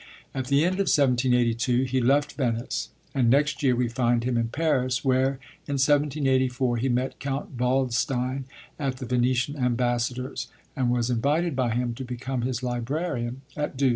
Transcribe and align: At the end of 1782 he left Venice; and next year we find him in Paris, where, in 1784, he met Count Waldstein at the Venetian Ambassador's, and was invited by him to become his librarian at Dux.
At 0.33 0.47
the 0.47 0.63
end 0.63 0.79
of 0.81 0.89
1782 0.89 1.83
he 1.83 2.01
left 2.01 2.31
Venice; 2.33 2.89
and 3.13 3.29
next 3.29 3.61
year 3.61 3.75
we 3.75 3.87
find 3.87 4.23
him 4.23 4.35
in 4.35 4.47
Paris, 4.47 5.05
where, 5.05 5.33
in 5.67 5.73
1784, 5.77 6.77
he 6.77 6.89
met 6.89 7.19
Count 7.19 7.51
Waldstein 7.59 8.45
at 8.79 8.97
the 8.97 9.05
Venetian 9.05 9.55
Ambassador's, 9.59 10.47
and 10.75 10.89
was 10.89 11.11
invited 11.11 11.55
by 11.55 11.69
him 11.75 11.93
to 11.93 12.03
become 12.03 12.41
his 12.41 12.63
librarian 12.63 13.41
at 13.55 13.77
Dux. 13.77 13.89